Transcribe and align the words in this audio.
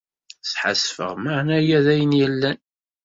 Sḥasfeɣ 0.51 1.11
maɛna 1.23 1.53
aya 1.59 1.77
d 1.85 1.87
ayen 1.93 2.13
yellan. 2.19 2.59